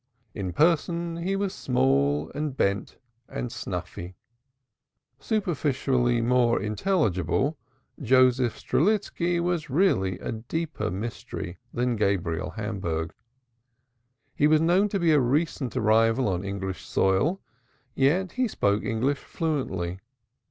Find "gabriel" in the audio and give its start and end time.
11.97-12.49